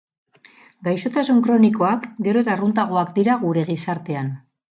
Gaixotasun 0.87 1.43
kronikoak 1.47 2.07
gero 2.29 2.43
eta 2.47 2.53
arruntagoak 2.55 3.13
dira 3.21 3.37
gure 3.45 3.67
gizartean. 3.71 4.35